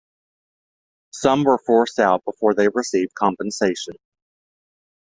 Some 1.11 1.43
were 1.43 1.59
forced 1.59 1.99
out 1.99 2.25
before 2.25 2.55
they 2.55 2.69
received 2.69 3.13
compensation. 3.13 3.97